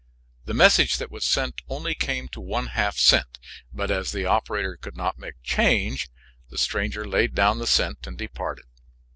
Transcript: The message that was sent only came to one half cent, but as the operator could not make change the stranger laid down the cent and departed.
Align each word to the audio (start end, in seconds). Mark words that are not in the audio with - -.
The 0.45 0.55
message 0.55 0.97
that 0.97 1.11
was 1.11 1.23
sent 1.25 1.61
only 1.69 1.93
came 1.93 2.27
to 2.29 2.41
one 2.41 2.65
half 2.73 2.97
cent, 2.97 3.37
but 3.71 3.91
as 3.91 4.11
the 4.11 4.25
operator 4.25 4.75
could 4.75 4.97
not 4.97 5.19
make 5.19 5.35
change 5.43 6.09
the 6.49 6.57
stranger 6.57 7.05
laid 7.05 7.35
down 7.35 7.59
the 7.59 7.67
cent 7.67 8.07
and 8.07 8.17
departed. 8.17 8.65